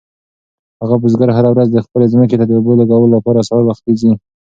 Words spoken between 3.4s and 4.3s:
سهار وختي ځي.